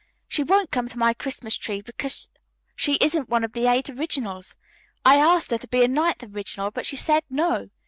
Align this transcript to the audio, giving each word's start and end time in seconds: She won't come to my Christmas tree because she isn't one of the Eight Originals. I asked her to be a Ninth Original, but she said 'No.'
She 0.27 0.41
won't 0.41 0.71
come 0.71 0.89
to 0.89 0.97
my 0.97 1.13
Christmas 1.13 1.55
tree 1.55 1.79
because 1.83 2.27
she 2.75 2.95
isn't 2.95 3.29
one 3.29 3.43
of 3.43 3.51
the 3.51 3.67
Eight 3.67 3.87
Originals. 3.87 4.55
I 5.05 5.17
asked 5.17 5.51
her 5.51 5.59
to 5.59 5.67
be 5.67 5.83
a 5.83 5.87
Ninth 5.87 6.23
Original, 6.23 6.71
but 6.71 6.87
she 6.87 6.95
said 6.95 7.23
'No.' 7.29 7.69